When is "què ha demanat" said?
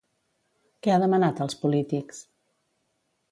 0.85-1.43